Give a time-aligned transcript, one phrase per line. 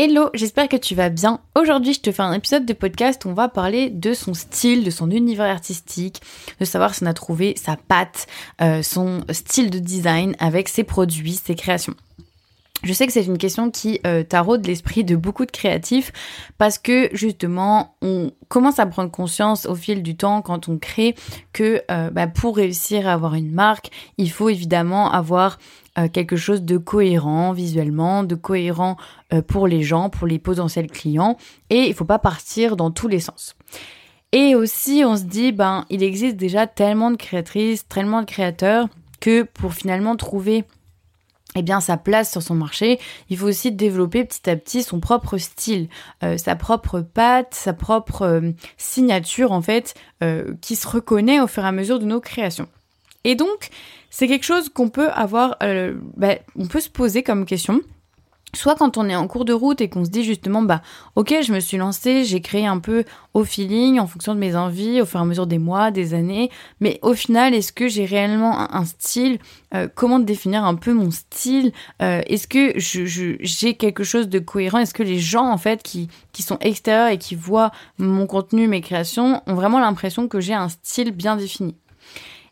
[0.00, 1.40] Hello, j'espère que tu vas bien.
[1.56, 4.84] Aujourd'hui, je te fais un épisode de podcast où on va parler de son style,
[4.84, 6.22] de son univers artistique,
[6.60, 8.28] de savoir si on a trouvé sa patte,
[8.62, 11.96] euh, son style de design avec ses produits, ses créations.
[12.84, 16.12] Je sais que c'est une question qui euh, taraude l'esprit de beaucoup de créatifs
[16.58, 21.16] parce que justement on commence à prendre conscience au fil du temps quand on crée
[21.52, 25.58] que euh, bah, pour réussir à avoir une marque, il faut évidemment avoir
[26.06, 28.96] quelque chose de cohérent visuellement, de cohérent
[29.32, 31.36] euh, pour les gens, pour les potentiels clients
[31.70, 33.56] et il faut pas partir dans tous les sens.
[34.30, 38.88] Et aussi on se dit ben il existe déjà tellement de créatrices, tellement de créateurs
[39.20, 40.64] que pour finalement trouver
[41.54, 45.00] eh bien sa place sur son marché, il faut aussi développer petit à petit son
[45.00, 45.88] propre style,
[46.22, 51.46] euh, sa propre patte, sa propre euh, signature en fait, euh, qui se reconnaît au
[51.46, 52.68] fur et à mesure de nos créations.
[53.28, 53.68] Et donc,
[54.08, 55.58] c'est quelque chose qu'on peut avoir,
[56.16, 57.82] bah, on peut se poser comme question.
[58.54, 60.80] Soit quand on est en cours de route et qu'on se dit justement bah
[61.16, 63.04] ok je me suis lancée j'ai créé un peu
[63.34, 66.14] au feeling en fonction de mes envies au fur et à mesure des mois des
[66.14, 66.50] années.
[66.80, 69.38] Mais au final est-ce que j'ai réellement un, style?
[69.74, 71.72] Euh, comment définir un peu mon style?
[72.00, 74.78] Euh, est-ce que j'ai quelque chose de cohérent?
[74.78, 78.80] Est-ce que les gens en fait qui sont extérieurs et qui voient mon contenu mes
[78.80, 81.76] créations ont vraiment l'impression que j'ai un style bien défini?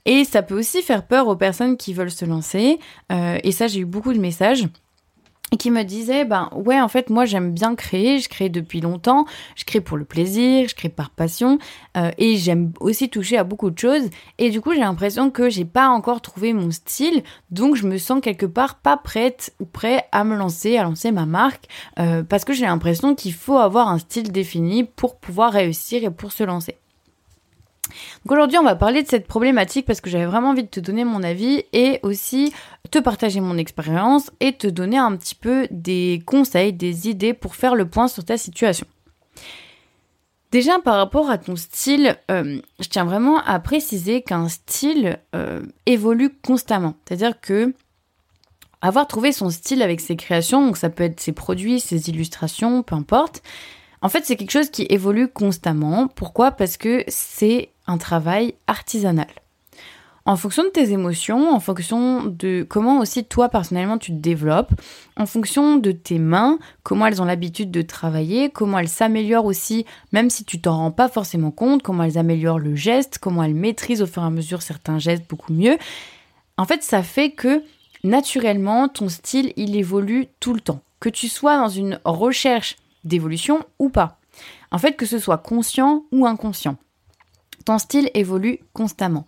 [0.06, 2.78] Et ça peut aussi faire peur aux personnes qui veulent se lancer.
[3.12, 4.66] Euh, et ça j'ai eu beaucoup de messages
[5.58, 8.20] qui me disait ben ouais en fait moi j'aime bien créer.
[8.20, 9.26] Je crée depuis longtemps.
[9.56, 10.68] Je crée pour le plaisir.
[10.68, 11.58] Je crée par passion.
[11.96, 14.08] Euh, et j'aime aussi toucher à beaucoup de choses.
[14.38, 17.24] Et du coup j'ai l'impression que j'ai pas encore trouvé mon style.
[17.50, 21.10] Donc je me sens quelque part pas prête ou prêt à me lancer à lancer
[21.10, 21.66] ma marque.
[21.98, 26.10] Euh, parce que j'ai l'impression qu'il faut avoir un style défini pour pouvoir réussir et
[26.10, 26.76] pour se lancer
[28.24, 30.80] donc aujourd'hui, on va parler de cette problématique parce que j'avais vraiment envie de te
[30.80, 32.52] donner mon avis et aussi
[32.90, 37.54] te partager mon expérience et te donner un petit peu des conseils, des idées pour
[37.54, 38.86] faire le point sur ta situation.
[40.52, 45.62] Déjà par rapport à ton style, euh, je tiens vraiment à préciser qu'un style euh,
[45.86, 46.94] évolue constamment.
[47.06, 47.74] C'est-à-dire que
[48.80, 52.82] avoir trouvé son style avec ses créations, donc ça peut être ses produits, ses illustrations,
[52.82, 53.42] peu importe,
[54.02, 56.06] en fait, c'est quelque chose qui évolue constamment.
[56.06, 56.52] Pourquoi?
[56.52, 59.28] Parce que c'est un travail artisanal.
[60.28, 64.72] En fonction de tes émotions, en fonction de comment aussi toi personnellement tu te développes,
[65.16, 69.86] en fonction de tes mains, comment elles ont l'habitude de travailler, comment elles s'améliorent aussi,
[70.10, 73.54] même si tu t'en rends pas forcément compte, comment elles améliorent le geste, comment elles
[73.54, 75.78] maîtrisent au fur et à mesure certains gestes beaucoup mieux.
[76.56, 77.62] En fait, ça fait que
[78.02, 80.80] naturellement ton style il évolue tout le temps.
[80.98, 84.18] Que tu sois dans une recherche d'évolution ou pas.
[84.72, 86.78] En fait, que ce soit conscient ou inconscient.
[87.66, 89.26] Ton style évolue constamment.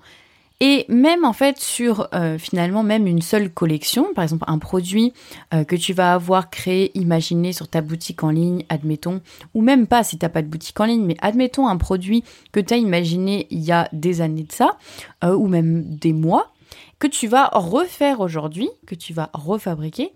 [0.60, 5.12] Et même en fait sur euh, finalement même une seule collection, par exemple un produit
[5.54, 9.20] euh, que tu vas avoir créé, imaginé sur ta boutique en ligne, admettons,
[9.54, 12.24] ou même pas si tu n'as pas de boutique en ligne, mais admettons un produit
[12.50, 14.78] que tu as imaginé il y a des années de ça,
[15.24, 16.52] euh, ou même des mois,
[17.00, 20.12] que tu vas refaire aujourd'hui, que tu vas refabriquer,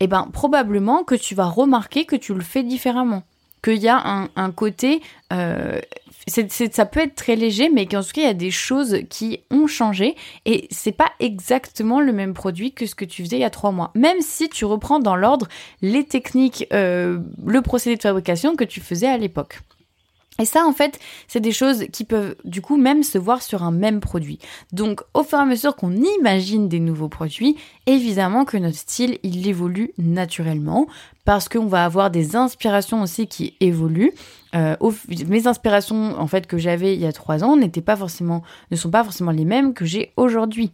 [0.00, 3.22] eh ben probablement que tu vas remarquer que tu le fais différemment.
[3.64, 5.00] Qu'il y a un, côté,
[5.32, 5.80] euh,
[6.26, 9.40] ça peut être très léger, mais qu'en tout cas il y a des choses qui
[9.50, 13.40] ont changé et c'est pas exactement le même produit que ce que tu faisais il
[13.40, 13.90] y a trois mois.
[13.94, 15.48] Même si tu reprends dans l'ordre
[15.80, 19.60] les techniques, euh, le procédé de fabrication que tu faisais à l'époque.
[20.40, 23.62] Et ça, en fait, c'est des choses qui peuvent du coup même se voir sur
[23.62, 24.38] un même produit.
[24.72, 27.56] Donc, au fur et à mesure qu'on imagine des nouveaux produits,
[27.86, 30.88] évidemment que notre style, il évolue naturellement
[31.24, 34.12] parce qu'on va avoir des inspirations aussi qui évoluent.
[34.54, 34.76] Euh,
[35.28, 38.76] mes inspirations, en fait, que j'avais il y a trois ans n'étaient pas forcément, ne
[38.76, 40.72] sont pas forcément les mêmes que j'ai aujourd'hui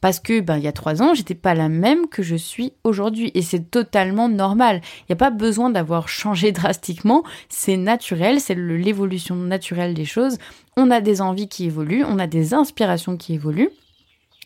[0.00, 2.72] parce que ben il y a trois ans j'étais pas la même que je suis
[2.84, 4.80] aujourd'hui et c'est totalement normal.
[5.00, 10.38] Il n'y a pas besoin d'avoir changé drastiquement, c'est naturel, c'est l'évolution naturelle des choses.
[10.76, 13.70] On a des envies qui évoluent, on a des inspirations qui évoluent.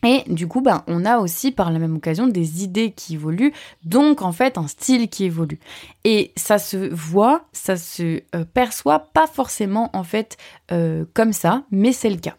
[0.05, 3.53] Et du coup, ben, on a aussi par la même occasion des idées qui évoluent,
[3.85, 5.59] donc en fait un style qui évolue.
[6.03, 10.37] Et ça se voit, ça se euh, perçoit pas forcément en fait
[10.71, 12.35] euh, comme ça, mais c'est le cas.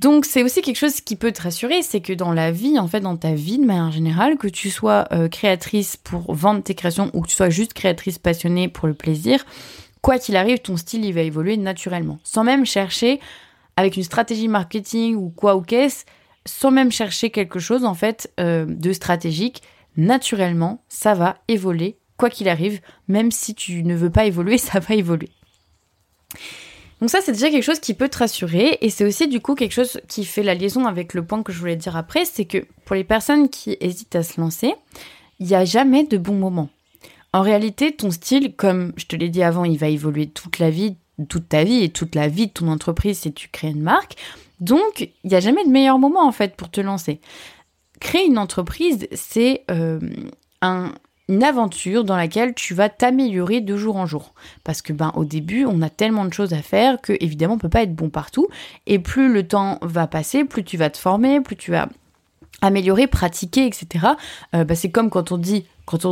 [0.00, 2.88] Donc c'est aussi quelque chose qui peut te rassurer, c'est que dans la vie, en
[2.88, 6.74] fait, dans ta vie de manière générale, que tu sois euh, créatrice pour vendre tes
[6.74, 9.44] créations ou que tu sois juste créatrice passionnée pour le plaisir,
[10.00, 13.20] quoi qu'il arrive, ton style il va évoluer naturellement, sans même chercher
[13.76, 16.06] avec une stratégie marketing ou quoi ou qu'est-ce,
[16.46, 19.62] sans même chercher quelque chose en fait euh, de stratégique,
[19.98, 24.80] naturellement, ça va évoluer quoi qu'il arrive, même si tu ne veux pas évoluer, ça
[24.80, 25.28] va évoluer.
[27.00, 28.78] Donc ça, c'est déjà quelque chose qui peut te rassurer.
[28.82, 31.52] Et c'est aussi du coup quelque chose qui fait la liaison avec le point que
[31.52, 34.74] je voulais dire après, c'est que pour les personnes qui hésitent à se lancer,
[35.38, 36.68] il n'y a jamais de bon moment.
[37.32, 40.70] En réalité, ton style, comme je te l'ai dit avant, il va évoluer toute la
[40.70, 40.96] vie,
[41.28, 44.16] toute ta vie et toute la vie de ton entreprise si tu crées une marque.
[44.58, 47.20] Donc, il n'y a jamais de meilleur moment en fait pour te lancer.
[48.00, 50.00] Créer une entreprise, c'est euh,
[51.30, 54.34] une aventure dans laquelle tu vas t'améliorer de jour en jour.
[54.64, 57.58] Parce que ben au début, on a tellement de choses à faire que évidemment on
[57.58, 58.48] peut pas être bon partout.
[58.86, 61.88] Et plus le temps va passer, plus tu vas te former, plus tu vas
[62.62, 64.06] améliorer, pratiquer, etc.
[64.54, 66.04] Euh, ben, c'est comme quand on dit, quand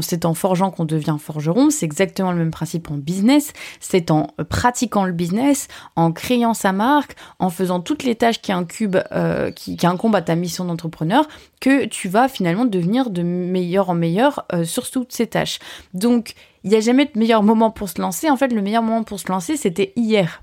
[0.00, 4.28] c'est en forgeant qu'on devient forgeron, c'est exactement le même principe en business, c'est en
[4.48, 9.86] pratiquant le business, en créant sa marque, en faisant toutes les tâches euh, qui, qui
[9.86, 11.26] incombent à ta mission d'entrepreneur,
[11.60, 15.58] que tu vas finalement devenir de meilleur en meilleur euh, sur toutes ces tâches.
[15.94, 16.34] Donc,
[16.64, 18.30] il n'y a jamais de meilleur moment pour se lancer.
[18.30, 20.40] En fait, le meilleur moment pour se lancer, c'était hier,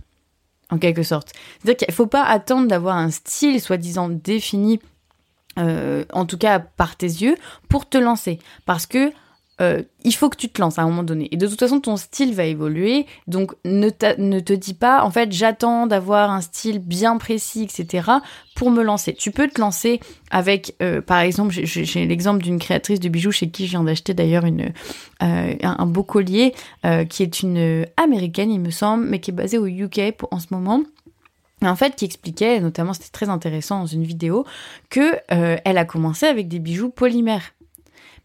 [0.70, 1.34] en quelque sorte.
[1.60, 4.80] C'est-à-dire qu'il ne faut pas attendre d'avoir un style soi-disant défini
[5.58, 7.38] euh, en tout cas par tes yeux,
[7.70, 8.40] pour te lancer.
[8.66, 9.12] Parce que
[9.62, 11.28] euh, il faut que tu te lances à un moment donné.
[11.32, 13.06] Et de toute façon, ton style va évoluer.
[13.28, 18.12] Donc, ne, te dis pas, en fait, j'attends d'avoir un style bien précis, etc.,
[18.56, 19.14] pour me lancer.
[19.14, 20.00] Tu peux te lancer
[20.32, 24.14] avec, euh, par exemple, j'ai l'exemple d'une créatrice de bijoux chez qui je viens d'acheter
[24.14, 24.72] d'ailleurs une
[25.20, 26.54] un, beau collier,
[27.10, 30.48] qui est une américaine, il me semble, mais qui est basée au UK en ce
[30.52, 30.84] moment
[31.68, 34.46] en fait qui expliquait, notamment c'était très intéressant dans une vidéo,
[34.90, 37.54] que euh, elle a commencé avec des bijoux polymères.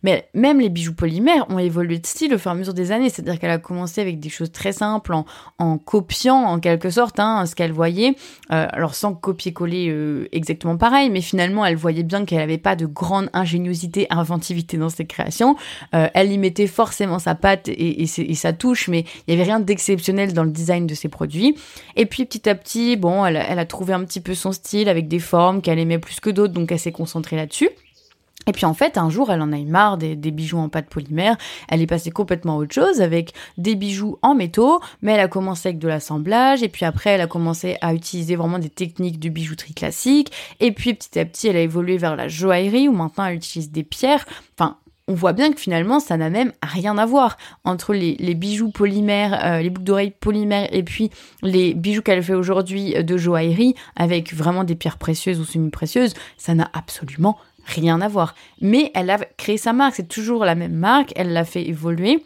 [0.02, 2.92] Mais même les bijoux polymères ont évolué de style au fur et à mesure des
[2.92, 3.10] années.
[3.10, 5.14] C'est-à-dire qu'elle a commencé avec des choses très simples,
[5.58, 8.14] en, copiant en quelque sorte hein, ce qu'elle voyait.
[8.52, 12.76] Euh, alors sans copier-coller euh, exactement pareil, mais finalement elle voyait bien qu'elle n'avait pas
[12.76, 15.56] de grande ingéniosité, inventivité dans ses créations.
[15.94, 19.60] Euh, elle y mettait forcément sa patte et, sa touche, mais il n'y avait rien
[19.60, 21.56] d'exceptionnel dans le design de ses produits.
[21.96, 24.88] Et puis petit à petit, bon, elle, elle a trouvé un petit peu son style
[24.88, 27.68] avec des formes qu'elle aimait plus que d'autres, donc elle s'est concentrée là-dessus.
[28.46, 30.88] Et puis en fait, un jour, elle en a eu marre des, bijoux en pâte
[30.88, 31.36] polymère.
[31.68, 35.28] Elle est passée complètement à autre chose avec des bijoux en métaux, mais elle a
[35.28, 36.62] commencé avec de l'assemblage.
[36.62, 40.32] Et puis après, elle a commencé à utiliser vraiment des techniques de bijouterie classique.
[40.60, 43.70] Et puis petit à petit, elle a évolué vers la joaillerie où maintenant elle utilise
[43.70, 44.24] des pierres.
[44.58, 44.76] Enfin,
[45.10, 49.44] on voit bien que finalement, ça n'a même rien à voir entre les, bijoux polymères,
[49.44, 51.10] euh, les boucles d'oreilles polymères et puis
[51.42, 56.14] les bijoux qu'elle fait aujourd'hui de joaillerie avec vraiment des pierres précieuses ou semi-précieuses.
[56.38, 58.34] Ça n'a absolument rien à voir.
[58.60, 62.24] Mais elle a créé sa marque, c'est toujours la même marque, elle l'a fait évoluer.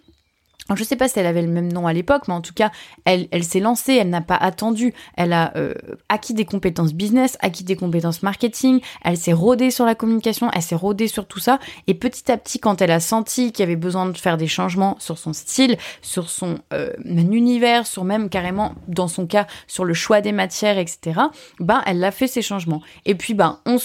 [0.75, 2.55] je ne sais pas si elle avait le même nom à l'époque, mais en tout
[2.55, 2.71] cas,
[3.05, 5.75] elle, elle s'est lancée, elle n'a pas attendu, elle a euh,
[6.09, 10.63] acquis des compétences business, acquis des compétences marketing, elle s'est rodée sur la communication, elle
[10.63, 13.65] s'est rodée sur tout ça, et petit à petit, quand elle a senti qu'il y
[13.65, 18.31] avait besoin de faire des changements sur son style, sur son euh, univers, sur même
[18.31, 21.21] carrément, dans son cas, sur le choix des matières, etc.,
[21.61, 22.81] ben, elle a fait ces changements.
[23.05, 23.79] Et puis, ben, on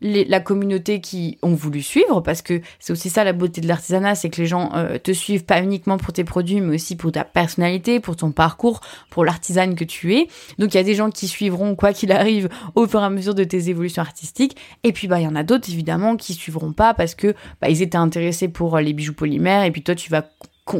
[0.00, 3.68] suivit la communauté qui ont voulu suivre, parce que c'est aussi ça la beauté de
[3.68, 6.96] l'artisanat, c'est que les gens euh, te suivent pas uniquement pour tes produits, mais aussi
[6.96, 8.80] pour ta personnalité, pour ton parcours,
[9.10, 10.28] pour l'artisane que tu es.
[10.58, 13.10] Donc il y a des gens qui suivront quoi qu'il arrive au fur et à
[13.10, 16.34] mesure de tes évolutions artistiques, et puis bah il y en a d'autres évidemment qui
[16.34, 19.94] suivront pas parce que bah, ils étaient intéressés pour les bijoux polymères, et puis toi
[19.94, 20.24] tu vas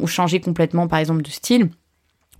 [0.06, 1.70] changer complètement par exemple de style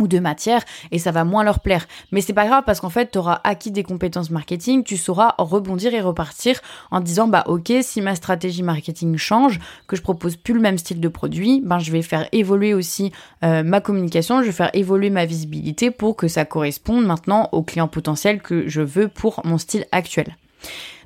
[0.00, 1.86] ou de matière et ça va moins leur plaire.
[2.10, 5.34] Mais c'est pas grave parce qu'en fait, tu auras acquis des compétences marketing, tu sauras
[5.38, 6.60] rebondir et repartir
[6.90, 10.78] en disant bah OK, si ma stratégie marketing change, que je propose plus le même
[10.78, 13.12] style de produit, ben je vais faire évoluer aussi
[13.44, 17.62] euh, ma communication, je vais faire évoluer ma visibilité pour que ça corresponde maintenant aux
[17.62, 20.36] clients potentiels que je veux pour mon style actuel.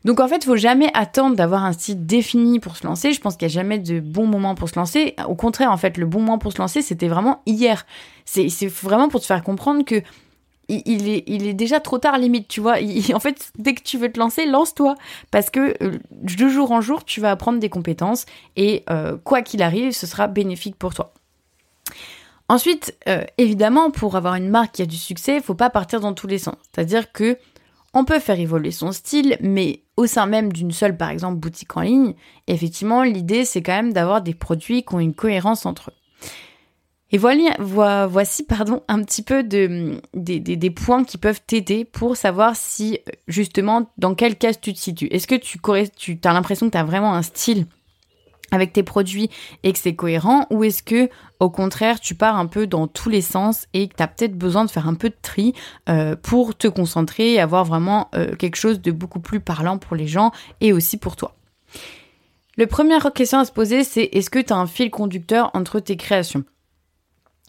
[0.04, 3.12] Donc en fait, il faut jamais attendre d'avoir un style défini pour se lancer.
[3.12, 5.14] Je pense qu'il n'y a jamais de bon moment pour se lancer.
[5.26, 7.86] Au contraire, en fait, le bon moment pour se lancer, c'était vraiment hier.
[8.26, 10.02] C'est vraiment pour te faire comprendre que
[10.68, 12.76] il est, il est déjà trop tard limite, tu vois.
[13.14, 14.94] en fait, dès que tu veux te lancer, lance-toi.
[15.30, 19.42] Parce que euh, de jour en jour, tu vas apprendre des compétences et euh, quoi
[19.42, 21.12] qu'il arrive, ce sera bénéfique pour toi.
[22.48, 26.00] Ensuite, euh, évidemment, pour avoir une marque qui a du succès, il faut pas partir
[26.00, 26.56] dans tous les sens.
[26.72, 27.38] C'est-à-dire que
[27.94, 31.76] on peut faire évoluer son style, mais au sein même d'une seule, par exemple, boutique
[31.76, 32.14] en ligne,
[32.46, 35.94] effectivement, l'idée, c'est quand même d'avoir des produits qui ont une cohérence entre eux.
[37.12, 42.56] Et voilà, voici pardon, un petit peu de, des, points qui peuvent t'aider pour savoir
[42.56, 42.98] si,
[43.28, 45.06] justement, dans quel cas tu te situes.
[45.12, 45.60] Est-ce que tu,
[45.96, 47.66] tu as l'impression que tu as vraiment un style
[48.54, 49.30] avec tes produits
[49.62, 53.10] et que c'est cohérent ou est-ce que au contraire tu pars un peu dans tous
[53.10, 55.54] les sens et que tu as peut-être besoin de faire un peu de tri
[55.88, 59.96] euh, pour te concentrer et avoir vraiment euh, quelque chose de beaucoup plus parlant pour
[59.96, 61.34] les gens et aussi pour toi?
[62.56, 65.80] La première question à se poser c'est est-ce que tu as un fil conducteur entre
[65.80, 66.44] tes créations?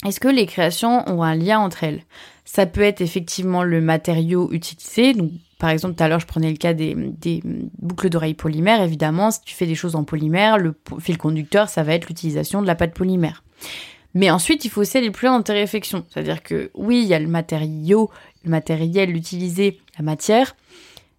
[0.04, 2.04] Est-ce que les créations ont un lien entre elles?
[2.44, 5.14] Ça peut être effectivement le matériau utilisé.
[5.14, 6.96] Donc, par exemple, tout à l'heure, je prenais le cas des,
[7.80, 8.82] boucles d'oreilles polymères.
[8.82, 12.62] Évidemment, si tu fais des choses en polymère, le fil conducteur, ça va être l'utilisation
[12.62, 13.44] de la pâte polymère.
[14.14, 16.06] Mais ensuite, il faut aussi aller plus loin dans tes réflexions.
[16.10, 18.12] C'est-à-dire que oui, il y a le matériau,
[18.44, 20.56] le matériel utilisé, la matière,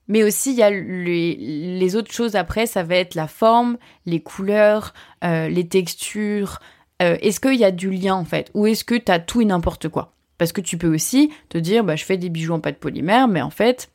[0.08, 4.20] mais aussi il y a les, autres choses après, ça va être la forme, les
[4.20, 6.60] couleurs, euh, les textures,
[7.02, 8.50] euh, est-ce qu'il y a du lien en fait?
[8.54, 10.12] Ou est-ce que tu as tout et n'importe quoi?
[10.38, 13.28] Parce que tu peux aussi te dire, bah, je fais des bijoux en pâte polymère,
[13.28, 13.90] mais en fait,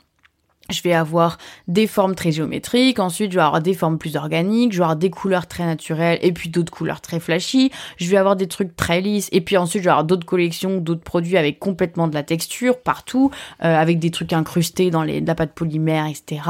[0.70, 4.72] je vais avoir des formes très géométriques, ensuite je vais avoir des formes plus organiques,
[4.72, 8.17] je vais avoir des couleurs très naturelles et puis d'autres couleurs très flashy, je vais
[8.17, 11.38] avoir des trucs très lisses et puis ensuite je vais avoir d'autres collections, d'autres produits
[11.38, 13.31] avec complètement de la texture partout,
[13.63, 16.41] euh, avec des trucs incrustés dans les, la pâte polymère, etc.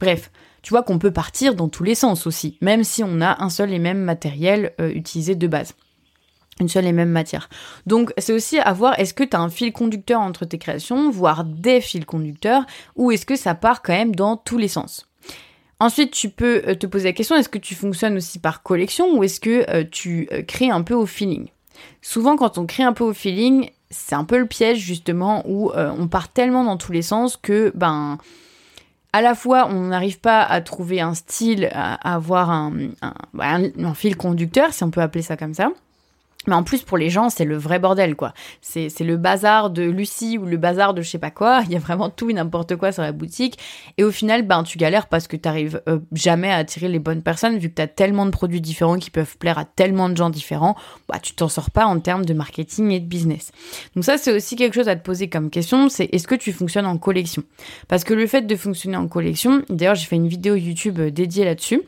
[0.00, 0.30] Bref,
[0.62, 3.50] tu vois qu'on peut partir dans tous les sens aussi, même si on a un
[3.50, 5.74] seul et même matériel euh, utilisé de base
[6.60, 7.48] une seule et même matière.
[7.86, 11.10] Donc c'est aussi à voir est-ce que tu as un fil conducteur entre tes créations,
[11.10, 12.64] voire des fils conducteurs,
[12.96, 15.08] ou est-ce que ça part quand même dans tous les sens?
[15.80, 19.16] Ensuite, tu peux euh, te poser la question, est-ce que tu fonctionnes aussi par collection
[19.16, 21.48] ou est-ce que euh, tu euh, crées un peu au feeling?
[22.02, 25.70] Souvent, quand on crée un peu au feeling, c'est un peu le piège justement où
[25.74, 28.18] on part tellement dans tous les sens que, ben,
[29.12, 32.72] à la fois, on n'arrive pas à trouver un style, à avoir un,
[33.38, 35.70] un fil conducteur, si on peut appeler ça comme ça.
[36.48, 38.32] Mais en plus, pour les gens, c'est le vrai bordel, quoi.
[38.62, 41.62] C'est le bazar de Lucie ou le bazar de je sais pas quoi.
[41.66, 43.58] Il y a vraiment tout et n'importe quoi sur la boutique.
[43.98, 46.98] Et au final, ben, tu galères parce que tu n'arrives euh, jamais à attirer les
[46.98, 50.08] bonnes personnes, vu que tu as tellement de produits différents qui peuvent plaire à tellement
[50.08, 50.74] de gens différents.
[51.08, 53.52] Bah, tu t'en sors pas en termes de marketing et de business.
[53.94, 55.90] Donc ça, c'est aussi quelque chose à te poser comme question.
[55.90, 57.42] C'est est-ce que tu fonctionnes en collection?
[57.88, 61.10] Parce que le fait de fonctionner en collection, d'ailleurs, j'ai fait une vidéo YouTube euh,
[61.10, 61.82] dédiée là-dessus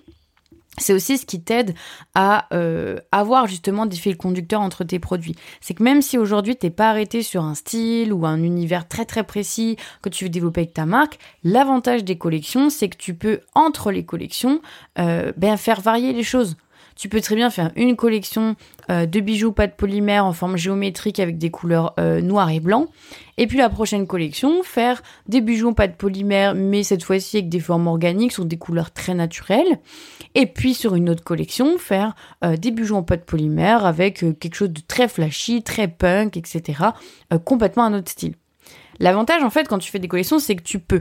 [0.79, 1.75] c'est aussi ce qui t'aide
[2.15, 5.35] à euh, avoir justement des fils conducteurs entre tes produits.
[5.61, 9.05] C'est que même si aujourd'hui t'es pas arrêté sur un style ou un univers très
[9.05, 13.15] très précis que tu veux développer avec ta marque, l'avantage des collections, c'est que tu
[13.15, 14.63] peux entre les collections
[14.99, 16.57] euh, ben, faire varier les choses.
[17.01, 18.57] Tu peux très bien faire une collection
[18.91, 22.61] euh, de bijoux pas de polymère en forme géométrique avec des couleurs euh, noir et
[22.61, 22.89] blanc.
[23.39, 27.49] Et puis la prochaine collection, faire des bijoux pas de polymère, mais cette fois-ci avec
[27.49, 29.79] des formes organiques sur des couleurs très naturelles.
[30.35, 32.15] Et puis sur une autre collection, faire
[32.45, 36.83] euh, des bijoux en pâte polymère avec quelque chose de très flashy, très punk, etc.
[37.47, 38.35] complètement un autre style.
[38.99, 41.01] L'avantage en fait quand tu fais des collections, c'est que tu peux.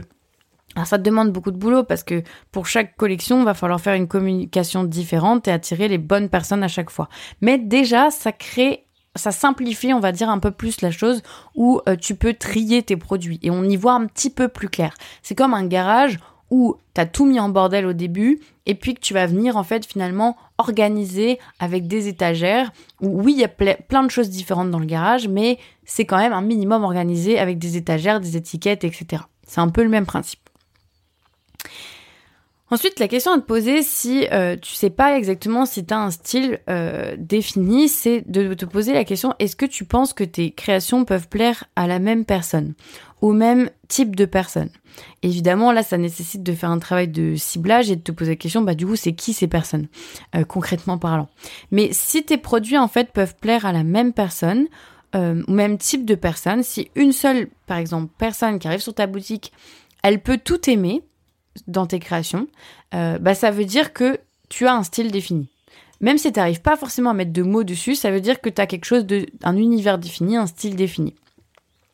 [0.76, 2.22] Alors ça te demande beaucoup de boulot parce que
[2.52, 6.62] pour chaque collection, il va falloir faire une communication différente et attirer les bonnes personnes
[6.62, 7.08] à chaque fois.
[7.40, 8.86] Mais déjà, ça crée
[9.16, 11.22] ça simplifie, on va dire, un peu plus la chose
[11.56, 14.68] où euh, tu peux trier tes produits et on y voit un petit peu plus
[14.68, 14.94] clair.
[15.22, 16.18] C'est comme un garage
[16.50, 19.56] où tu as tout mis en bordel au début et puis que tu vas venir
[19.56, 24.30] en fait finalement organiser avec des étagères où oui, il y a plein de choses
[24.30, 28.36] différentes dans le garage, mais c'est quand même un minimum organisé avec des étagères, des
[28.36, 29.22] étiquettes, etc.
[29.46, 30.49] C'est un peu le même principe.
[32.72, 35.98] Ensuite, la question à te poser, si euh, tu sais pas exactement si tu as
[35.98, 40.22] un style euh, défini, c'est de te poser la question est-ce que tu penses que
[40.22, 42.74] tes créations peuvent plaire à la même personne,
[43.22, 44.70] au même type de personne?
[45.24, 48.36] Évidemment, là, ça nécessite de faire un travail de ciblage et de te poser la
[48.36, 49.88] question bah, du coup, c'est qui ces personnes,
[50.36, 51.28] euh, concrètement parlant?
[51.72, 54.68] Mais si tes produits, en fait, peuvent plaire à la même personne,
[55.12, 59.08] au même type de personne, si une seule, par exemple, personne qui arrive sur ta
[59.08, 59.52] boutique,
[60.04, 61.02] elle peut tout aimer,
[61.66, 62.46] dans tes créations,
[62.94, 65.48] euh, bah, ça veut dire que tu as un style défini.
[66.00, 68.48] Même si tu n'arrives pas forcément à mettre de mots dessus, ça veut dire que
[68.48, 71.14] tu as quelque chose de, un univers défini, un style défini.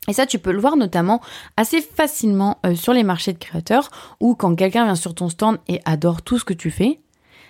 [0.09, 1.21] Et ça, tu peux le voir notamment
[1.57, 5.59] assez facilement euh, sur les marchés de créateurs, où quand quelqu'un vient sur ton stand
[5.67, 7.01] et adore tout ce que tu fais,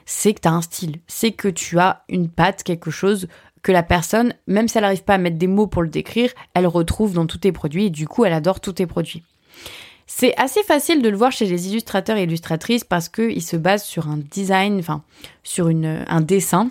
[0.07, 3.29] c'est que tu as un style, c'est que tu as une patte, quelque chose
[3.63, 6.31] que la personne, même si elle n'arrive pas à mettre des mots pour le décrire,
[6.55, 9.25] elle retrouve dans tous tes produits et du coup, elle adore tous tes produits.
[10.07, 13.85] C'est assez facile de le voir chez les illustrateurs et illustratrices parce qu'ils se basent
[13.85, 15.03] sur un design, enfin
[15.43, 16.71] sur une, un dessin.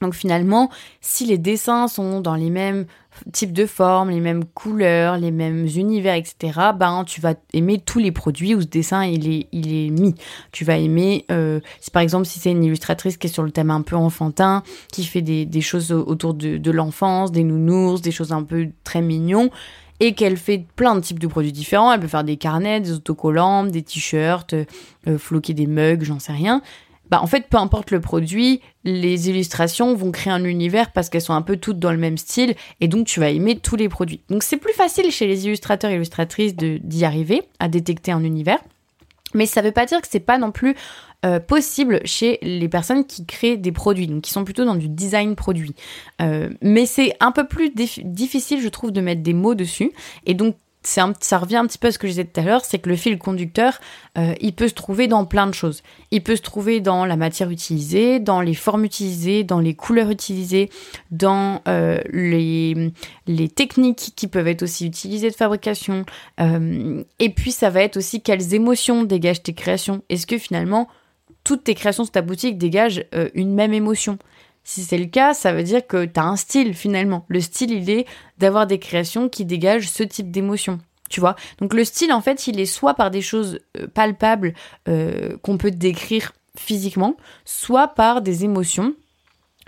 [0.00, 0.70] Donc finalement,
[1.00, 2.86] si les dessins sont dans les mêmes
[3.32, 7.98] types de formes, les mêmes couleurs, les mêmes univers, etc., ben tu vas aimer tous
[7.98, 10.14] les produits où ce dessin il est, il est mis.
[10.52, 13.50] Tu vas aimer, euh, si par exemple si c'est une illustratrice qui est sur le
[13.50, 18.02] thème un peu enfantin, qui fait des, des choses autour de, de l'enfance, des nounours,
[18.02, 19.50] des choses un peu très mignons,
[20.00, 21.92] et qu'elle fait plein de types de produits différents.
[21.92, 26.32] Elle peut faire des carnets, des autocollants, des t-shirts, euh, floquer des mugs, j'en sais
[26.32, 26.62] rien.
[27.10, 31.20] Bah en fait, peu importe le produit, les illustrations vont créer un univers parce qu'elles
[31.22, 33.88] sont un peu toutes dans le même style et donc tu vas aimer tous les
[33.88, 34.20] produits.
[34.28, 38.58] Donc c'est plus facile chez les illustrateurs et illustratrices d'y arriver, à détecter un univers.
[39.34, 40.74] Mais ça veut pas dire que c'est pas non plus
[41.24, 44.88] euh, possible chez les personnes qui créent des produits, donc qui sont plutôt dans du
[44.88, 45.74] design produit.
[46.20, 49.92] Euh, mais c'est un peu plus difficile, je trouve, de mettre des mots dessus.
[50.26, 51.08] Et donc, ça
[51.38, 52.94] revient un petit peu à ce que je disais tout à l'heure, c'est que le
[52.94, 53.80] fil conducteur,
[54.18, 55.82] euh, il peut se trouver dans plein de choses.
[56.12, 60.10] Il peut se trouver dans la matière utilisée, dans les formes utilisées, dans les couleurs
[60.10, 60.70] utilisées,
[61.10, 61.62] dans
[62.12, 62.92] les,
[63.56, 66.04] techniques qui peuvent être aussi utilisées de fabrication.
[66.38, 70.02] Et puis ça va être aussi quelles émotions dégagent tes créations.
[70.08, 70.88] Est-ce que finalement
[71.46, 74.18] toutes tes créations sur ta boutique dégagent une même émotion
[74.68, 77.24] si c'est le cas, ça veut dire que tu as un style finalement.
[77.28, 78.04] Le style, il est
[78.38, 80.80] d'avoir des créations qui dégagent ce type d'émotion.
[81.08, 84.54] Tu vois Donc le style, en fait, il est soit par des choses euh, palpables
[84.88, 88.96] euh, qu'on peut décrire physiquement, soit par des émotions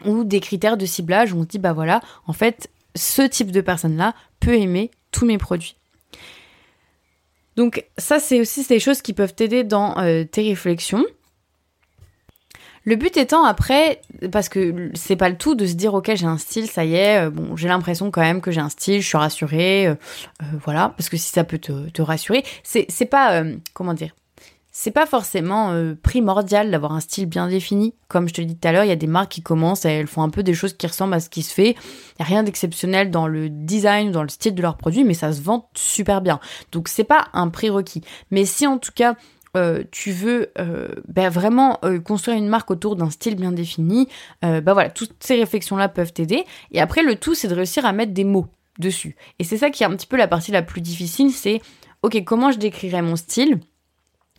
[0.05, 3.53] ou des critères de ciblage où on se dit, bah voilà, en fait, ce type
[3.53, 5.77] de personne-là peut aimer tous mes produits.
[7.55, 11.05] Donc ça, c'est aussi des choses qui peuvent t'aider dans euh, tes réflexions.
[12.89, 14.01] Le but étant après,
[14.33, 16.95] parce que c'est pas le tout de se dire ok j'ai un style, ça y
[16.95, 19.95] est, euh, bon j'ai l'impression quand même que j'ai un style, je suis rassurée, euh,
[20.43, 23.43] euh, voilà, parce que si ça peut te, rassurer, c'est pas
[23.75, 24.17] comment dire,
[24.73, 27.93] c'est pas forcément primordial d'avoir un style bien défini.
[28.07, 30.07] Comme je te dit tout à l'heure, il y a des marques qui commencent, elles
[30.07, 31.73] font un peu des choses qui ressemblent à ce qui se fait.
[31.73, 35.05] Il y a rien d'exceptionnel dans le design ou dans le style de leurs produits,
[35.05, 36.41] mais ça se vend super bien.
[36.73, 38.03] Donc c'est pas un prérequis.
[38.31, 39.17] Mais si en tout cas
[39.57, 44.09] euh, tu veux euh, ben vraiment euh, construire une marque autour d'un style bien défini,
[44.43, 46.45] ben voilà, toutes ces réflexions-là peuvent t'aider.
[46.73, 48.47] Et après, le tout, c'est de réussir à mettre des mots
[48.79, 49.17] dessus.
[49.39, 51.61] Et c'est ça qui est un petit peu la partie la plus difficile, c'est,
[52.03, 53.61] ok, comment je décrirais mon style?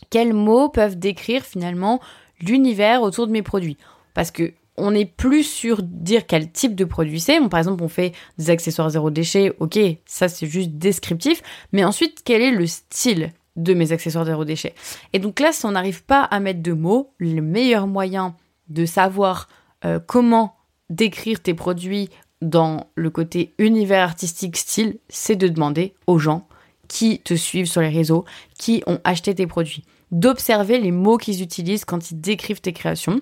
[0.10, 2.00] Quels mots peuvent décrire finalement
[2.39, 3.78] l'univers autour de mes produits?
[4.13, 7.39] Parce que on n'est plus sur dire quel type de produit c'est.
[7.50, 11.42] par exemple, on fait des accessoires zéro déchet, ok, ça c'est juste descriptif.
[11.74, 13.34] Mais ensuite, quel est le style?
[13.60, 14.74] De mes accessoires zéro déchet.
[15.13, 18.36] Et donc là, si on n'arrive pas à mettre de mots, le meilleur moyen
[18.70, 19.48] de savoir
[19.86, 20.56] euh, comment
[20.89, 22.10] décrire tes produits
[22.42, 26.48] dans le côté univers artistique style, c'est de demander aux gens
[26.88, 28.25] qui te suivent sur les réseaux,
[28.58, 33.22] qui ont acheté tes produits, d'observer les mots qu'ils utilisent quand ils décrivent tes créations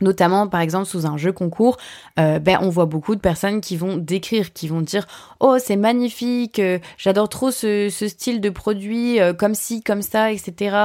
[0.00, 1.76] Notamment, par exemple, sous un jeu concours,
[2.18, 5.06] euh, ben, on voit beaucoup de personnes qui vont décrire, qui vont dire
[5.40, 10.32] Oh, c'est magnifique, euh, j'adore trop ce, style de produit, euh, comme ci, comme ça,
[10.32, 10.76] etc.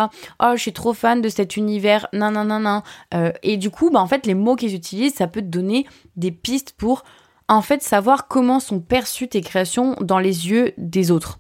[0.42, 2.64] Oh, je suis trop fan de cet univers, nan, nan, nan,
[3.12, 3.34] nan.
[3.42, 6.32] et du coup, ben, en fait, les mots qu'ils utilisent, ça peut te donner des
[6.32, 7.04] pistes pour,
[7.48, 11.40] en fait, savoir comment sont perçues tes créations dans les yeux des autres.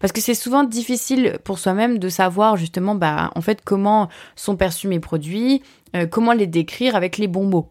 [0.00, 4.56] Parce que c'est souvent difficile pour soi-même de savoir justement bah, en fait comment sont
[4.56, 5.62] perçus mes produits,
[5.96, 7.70] euh, comment les décrire avec les bons mots.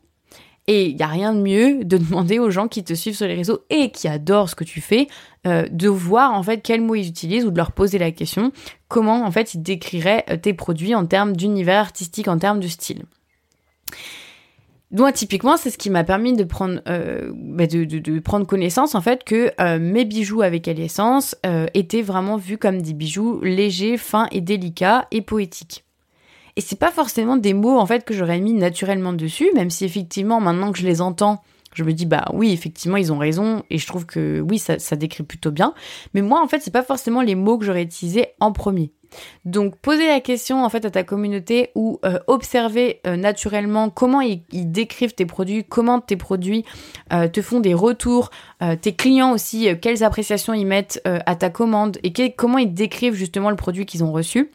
[0.67, 3.28] Et il n'y a rien de mieux de demander aux gens qui te suivent sur
[3.28, 5.08] les réseaux et qui adorent ce que tu fais,
[5.47, 8.52] euh, de voir en fait quels mots ils utilisent ou de leur poser la question
[8.88, 12.67] comment en fait ils décriraient euh, tes produits en termes d'univers artistique, en termes de
[12.67, 13.04] style.
[14.93, 18.99] Moi, typiquement, c'est ce qui m'a permis de prendre, euh, bah, de, prendre connaissance, en
[18.99, 23.97] fait, que euh, mes bijoux avec Essence euh, étaient vraiment vus comme des bijoux légers,
[23.97, 25.86] fins et délicats et poétiques.
[26.58, 29.86] Et c'est pas forcément des mots, en fait, que j'aurais mis naturellement dessus, même si
[29.86, 31.41] effectivement, maintenant que je les entends,
[31.73, 34.79] je me dis, bah oui, effectivement, ils ont raison, et je trouve que oui, ça,
[34.79, 35.73] ça décrit plutôt bien.
[36.13, 38.91] Mais moi, en fait, c'est pas forcément les mots que j'aurais utilisés en premier.
[39.45, 44.21] Donc poser la question en fait à ta communauté ou euh, observer euh, naturellement comment
[44.21, 46.63] ils, décrivent tes produits, comment tes produits
[47.12, 48.29] euh, te font des retours,
[48.81, 53.49] tes clients aussi, quelles appréciations ils mettent à ta commande et comment ils décrivent justement
[53.49, 54.51] le produit qu'ils ont reçu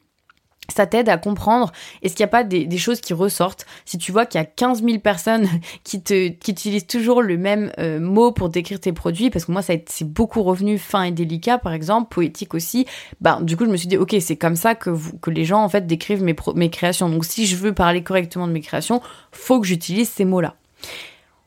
[0.74, 1.72] ça t'aide à comprendre.
[2.02, 3.66] Est-ce qu'il n'y a pas des, choses qui ressortent?
[3.85, 5.48] Si tu vois qu'il y a 15 000 personnes
[5.85, 9.52] qui te qui utilisent toujours le même euh, mot pour décrire tes produits parce que
[9.52, 12.87] moi ça c'est beaucoup revenu fin et délicat par exemple poétique aussi
[13.20, 15.44] ben du coup je me suis dit ok c'est comme ça que vous, que les
[15.44, 17.09] gens en fait décrivent mes mes créations.
[17.09, 19.00] Donc si je veux parler correctement de mes créations
[19.33, 20.55] faut que j'utilise ces mots là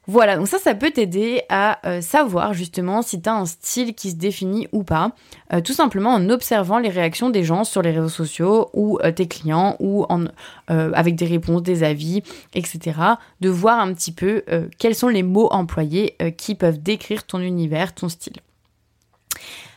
[0.10, 3.94] voilà, donc ça, ça peut t'aider à euh, savoir justement si tu as un style
[3.94, 5.12] qui se définit ou pas,
[5.54, 9.12] euh, tout simplement en observant les réactions des gens sur les réseaux sociaux ou euh,
[9.12, 10.26] tes clients ou en,
[10.68, 12.24] avec des réponses, des avis,
[12.56, 12.98] etc.
[13.40, 14.44] De voir un petit peu
[14.80, 18.38] quels sont les mots employés qui peuvent décrire ton univers, ton style.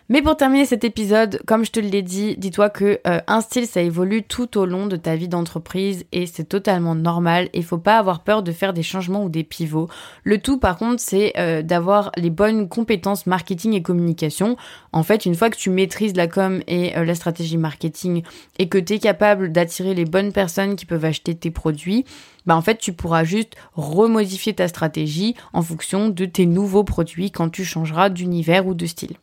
[0.09, 3.67] Mais pour terminer cet épisode, comme je te l'ai dit, dis-toi que euh, un style
[3.67, 7.49] ça évolue tout au long de ta vie d'entreprise et c'est totalement normal.
[7.55, 9.89] Il faut pas avoir peur de faire des changements ou des pivots.
[10.25, 14.57] Le tout par contre, c'est euh, d'avoir les bonnes compétences marketing et communication.
[14.93, 18.23] En fait, une fois que tu maîtrises la com et euh, la stratégie marketing
[18.59, 22.05] et que tu es capable d'attirer les bonnes personnes qui peuvent acheter tes produits,
[22.45, 27.31] bah en fait, tu pourras juste remodifier ta stratégie en fonction de tes nouveaux produits
[27.31, 29.17] quand tu changeras d'univers ou de style.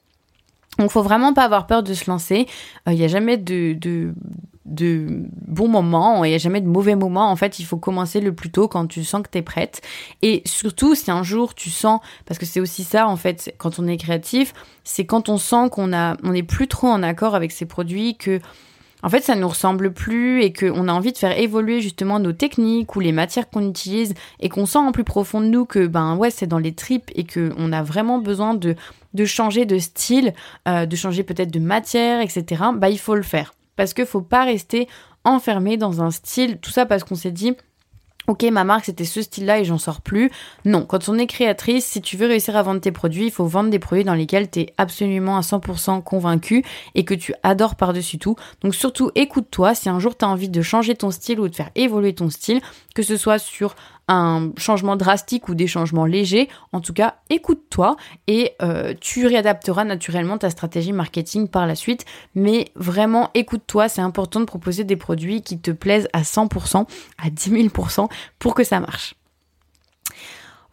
[0.80, 2.48] Donc faut vraiment pas avoir peur de se lancer.
[2.88, 4.16] Il n'y a jamais de, de,
[4.66, 7.30] de bons moments, il n'y a jamais de mauvais moments.
[7.30, 9.82] En fait, il faut commencer le plus tôt quand tu sens que tu es prête.
[10.22, 13.78] Et surtout, si un jour tu sens, parce que c'est aussi ça, en fait, quand
[13.78, 17.36] on est créatif, c'est quand on sent qu'on a, on n'est plus trop en accord
[17.36, 18.40] avec ses produits, que
[19.02, 22.34] en fait, ça nous ressemble plus et qu'on a envie de faire évoluer justement nos
[22.34, 25.88] techniques ou les matières qu'on utilise et qu'on sent en plus profond de nous que
[25.88, 28.76] ben ouais, c'est dans les tripes et qu'on a vraiment besoin de,
[29.14, 30.34] de changer de style,
[30.68, 32.64] euh, de changer peut-être de matière, etc.
[32.76, 34.90] Bah, il faut le faire parce qu'il faut pas rester
[35.24, 37.56] enfermé dans un style, tout ça parce qu'on s'est dit
[38.30, 40.30] Ok, ma marque c'était ce style-là et j'en sors plus.
[40.64, 43.48] Non, quand on est créatrice, si tu veux réussir à vendre tes produits, il faut
[43.48, 46.64] vendre des produits dans lesquels tu es absolument à 100% convaincu
[46.94, 48.36] et que tu adores par-dessus tout.
[48.62, 51.56] Donc surtout écoute-toi si un jour tu as envie de changer ton style ou de
[51.56, 52.62] faire évoluer ton style,
[52.94, 53.76] que ce soit sur
[54.10, 56.50] un changement drastique ou des changements légers.
[56.74, 57.96] En tout cas, écoute-toi
[58.28, 62.06] et euh, tu réadapteras naturellement ta stratégie marketing par la suite.
[62.36, 63.88] Mais vraiment, écoute-toi.
[63.88, 66.88] C'est important de proposer des produits qui te plaisent à 100%,
[67.24, 69.16] à 10 000% pour que ça marche.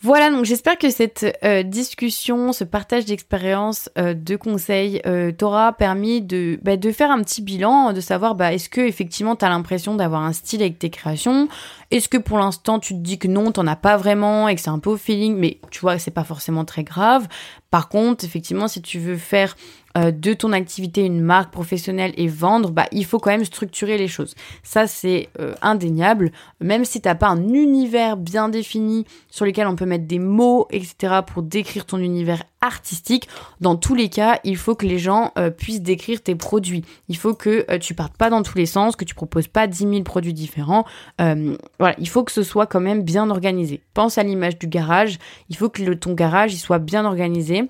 [0.02, 5.72] Voilà, donc j'espère que cette euh, discussion, ce partage d'expérience, euh, de conseils, euh, t'aura
[5.72, 9.48] permis de, bah, de faire un petit bilan, de savoir bah, est-ce que effectivement t'as
[9.48, 11.48] l'impression d'avoir un style avec tes créations,
[11.90, 14.60] est-ce que pour l'instant tu te dis que non, t'en as pas vraiment et que
[14.60, 17.26] c'est un peu au feeling, mais tu vois, c'est pas forcément très grave.
[17.70, 19.56] Par contre, effectivement, si tu veux faire
[19.96, 23.98] euh, de ton activité une marque professionnelle et vendre, bah, il faut quand même structurer
[23.98, 24.34] les choses.
[24.62, 26.32] Ça, c'est euh, indéniable.
[26.60, 30.18] Même si tu n'as pas un univers bien défini sur lequel on peut mettre des
[30.18, 33.28] mots, etc., pour décrire ton univers artistique,
[33.60, 36.84] dans tous les cas, il faut que les gens euh, puissent décrire tes produits.
[37.08, 39.78] Il faut que tu partes pas dans tous les sens, que tu proposes pas 10
[39.78, 40.84] 000 produits différents.
[41.18, 43.80] voilà, il faut que ce soit quand même bien organisé.
[43.94, 45.18] Pense à l'image du garage.
[45.48, 47.68] Il faut que ton garage soit bien organisé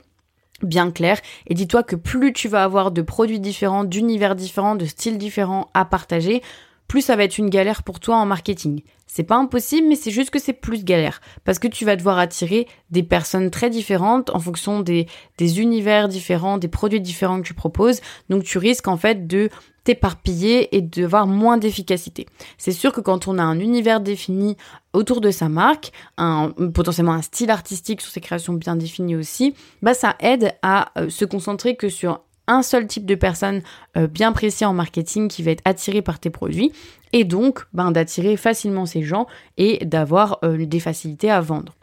[0.62, 4.86] bien clair et dis-toi que plus tu vas avoir de produits différents, d'univers différents, de
[4.86, 6.42] styles différents à partager,
[6.88, 8.82] plus ça va être une galère pour toi en marketing.
[9.06, 11.20] C'est pas impossible, mais c'est juste que c'est plus galère.
[11.44, 15.06] Parce que tu vas devoir attirer des personnes très différentes en fonction des,
[15.40, 18.00] univers différents, des produits différents que tu proposes.
[18.28, 19.48] Donc tu risques en fait de
[19.84, 22.26] t'éparpiller et d'avoir moins d'efficacité.
[22.58, 24.56] C'est sûr que quand on a un univers défini
[24.92, 29.54] autour de sa marque, un, potentiellement un style artistique sur ses créations bien définies aussi,
[29.82, 33.62] bah ça aide à euh, se concentrer que sur un seul type de personne
[33.96, 36.72] euh, bien précis en marketing qui va être attiré par tes produits
[37.12, 41.74] et donc ben, d'attirer facilement ces gens et d'avoir euh, des facilités à vendre.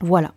[0.00, 0.32] Voilà.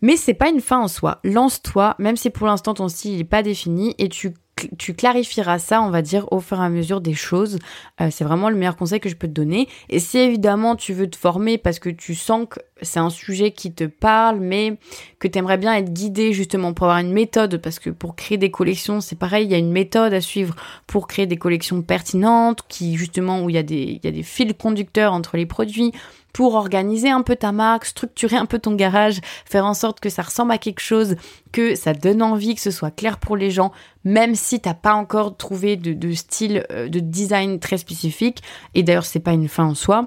[0.00, 1.18] Mais c'est pas une fin en soi.
[1.24, 4.34] Lance-toi, même si pour l'instant ton style n'est pas défini et tu
[4.78, 7.58] tu clarifieras ça, on va dire, au fur et à mesure des choses.
[8.00, 9.68] Euh, c'est vraiment le meilleur conseil que je peux te donner.
[9.88, 13.50] Et si évidemment tu veux te former parce que tu sens que c'est un sujet
[13.50, 14.78] qui te parle, mais
[15.18, 18.38] que tu aimerais bien être guidé justement pour avoir une méthode, parce que pour créer
[18.38, 20.54] des collections, c'est pareil, il y a une méthode à suivre
[20.86, 24.12] pour créer des collections pertinentes, qui justement où il y a des, il y a
[24.12, 25.92] des fils conducteurs entre les produits,
[26.38, 30.08] pour organiser un peu ta marque, structurer un peu ton garage, faire en sorte que
[30.08, 31.16] ça ressemble à quelque chose,
[31.50, 33.72] que ça donne envie, que ce soit clair pour les gens,
[34.04, 38.40] même si t'as pas encore trouvé de, style, euh, de design très spécifique.
[38.76, 40.06] Et d'ailleurs, c'est pas une fin en soi.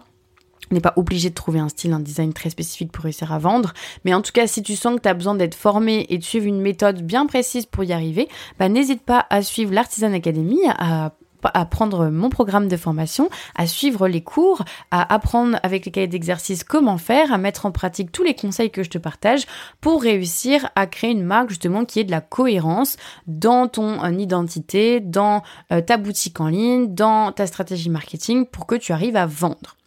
[0.71, 3.37] On n'est pas obligé de trouver un style, un design très spécifique pour réussir à
[3.37, 3.73] vendre.
[4.05, 6.23] Mais en tout cas, si tu sens que tu as besoin d'être formé et de
[6.23, 10.59] suivre une méthode bien précise pour y arriver, bah, n'hésite pas à suivre l'Artisan Academy,
[10.69, 11.11] à
[11.53, 16.07] à prendre mon programme de formation, à suivre les cours, à apprendre avec les cahiers
[16.07, 19.45] d'exercice comment faire, à mettre en pratique tous les conseils que je te partage
[19.79, 24.11] pour réussir à créer une marque justement qui ait de la cohérence dans ton euh,
[24.11, 29.15] identité, dans euh, ta boutique en ligne, dans ta stratégie marketing pour que tu arrives
[29.15, 29.77] à vendre.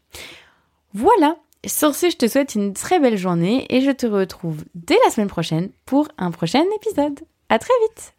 [0.93, 1.37] Voilà,
[1.67, 5.11] sur ce, je te souhaite une très belle journée et je te retrouve dès la
[5.11, 7.21] semaine prochaine pour un prochain épisode.
[7.49, 8.15] À très vite!